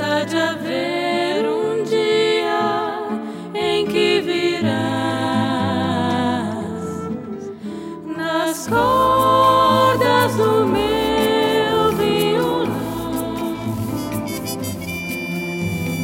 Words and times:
há 0.00 0.24
de 0.24 0.36
haver 0.36 1.44
um 1.46 1.82
dia 1.82 2.98
em 3.54 3.86
que 3.86 4.20
virás 4.20 4.72
nas 8.16 8.66
cordas 8.68 10.34
do 10.36 10.66
meu 10.66 11.92
violão. 11.96 12.72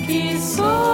Que 0.07 0.39
só 0.39 0.88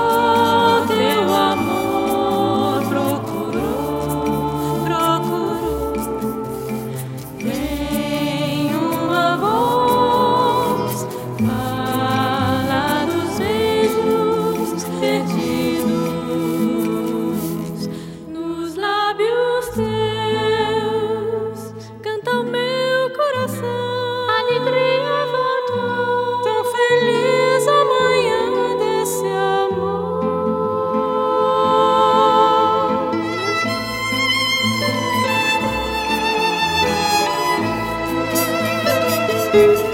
Thank 39.55 39.93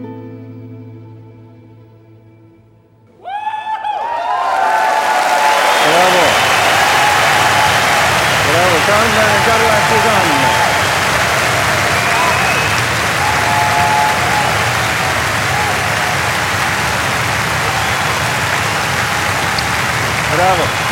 esperava. 20.41 20.90